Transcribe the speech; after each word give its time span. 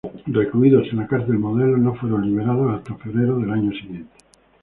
Recluidos 0.25 0.87
en 0.87 0.97
la 0.97 1.05
Cárcel 1.07 1.37
Modelo, 1.37 1.77
no 1.77 1.93
fueron 1.93 2.25
liberados 2.27 2.73
hasta 2.75 2.95
febrero 2.95 3.37
del 3.37 3.51
año 3.51 3.71
siguiente. 3.71 4.09